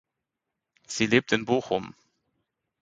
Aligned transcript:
Sie 0.87 1.05
lebt 1.05 1.31
in 1.31 1.45
Bochum. 1.45 1.93